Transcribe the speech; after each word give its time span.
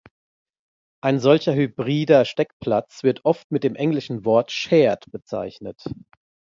Ein 1.03 1.19
solcher 1.19 1.53
hybrider 1.53 2.25
Steckplatz 2.25 3.03
wird 3.03 3.23
oft 3.23 3.51
mit 3.51 3.63
dem 3.63 3.75
englischen 3.75 4.25
Wort 4.25 4.49
"shared" 4.51 5.05
bezeichnet. 5.11 5.79